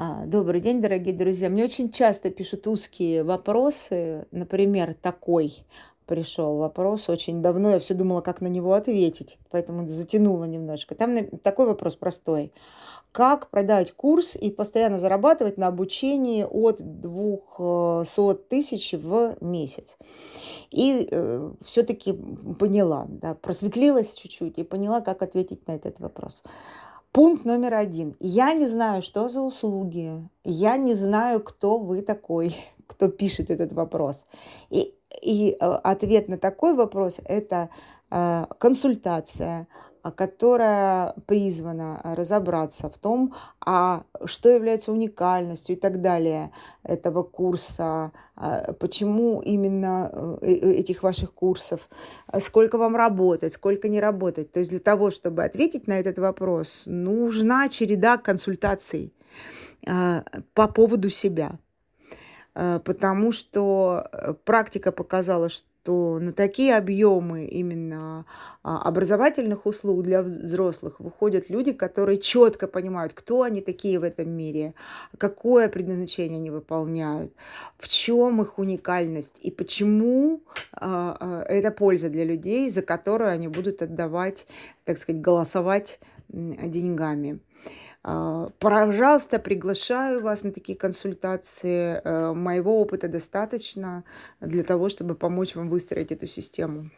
[0.00, 1.48] А, Добрый день, дорогие друзья.
[1.48, 4.28] Мне очень часто пишут узкие вопросы.
[4.30, 5.66] Например, такой
[6.06, 7.70] пришел вопрос очень давно.
[7.70, 10.94] Я все думала, как на него ответить, поэтому затянула немножко.
[10.94, 12.52] Там такой вопрос простой.
[13.10, 19.96] Как продать курс и постоянно зарабатывать на обучении от 200 тысяч в месяц?
[20.70, 21.10] И
[21.64, 26.44] все-таки поняла, да, просветлилась чуть-чуть и поняла, как ответить на этот вопрос.
[27.18, 28.14] Пункт номер один.
[28.20, 30.28] Я не знаю, что за услуги.
[30.44, 32.54] Я не знаю, кто вы такой,
[32.86, 34.28] кто пишет этот вопрос.
[34.70, 37.70] И, и э, ответ на такой вопрос– это
[38.12, 39.66] э, консультация,
[40.16, 43.34] которая призвана разобраться в том,
[43.64, 46.50] а что является уникальностью и так далее
[46.82, 50.10] этого курса, а, почему именно
[50.42, 51.88] э, э, этих ваших курсов,
[52.26, 54.52] а сколько вам работать, сколько не работать.
[54.52, 59.12] То есть для того, чтобы ответить на этот вопрос, нужна череда консультаций
[60.54, 61.58] по поводу себя.
[62.54, 68.26] Потому что э, практика показала, что что на такие объемы именно
[68.62, 74.28] а, образовательных услуг для взрослых выходят люди, которые четко понимают, кто они такие в этом
[74.28, 74.74] мире,
[75.16, 77.32] какое предназначение они выполняют,
[77.78, 83.48] в чем их уникальность и почему а, а, это польза для людей, за которую они
[83.48, 84.46] будут отдавать,
[84.84, 87.40] так сказать, голосовать деньгами.
[88.02, 92.00] А, пожалуйста, приглашаю вас на такие консультации.
[92.04, 94.04] Э, моего опыта достаточно
[94.40, 96.90] для того, чтобы помочь вам выстроить эту систему.